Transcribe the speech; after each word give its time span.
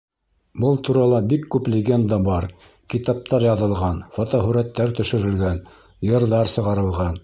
Был 0.61 0.79
турала 0.87 1.19
бик 1.33 1.45
күп 1.55 1.69
легенда 1.73 2.19
бар, 2.29 2.49
китаптар 2.95 3.47
яҙылған, 3.51 4.03
һүрәттәр 4.19 4.99
төшөрөлгән, 5.03 5.65
йырҙар 6.13 6.57
сығарылған. 6.59 7.19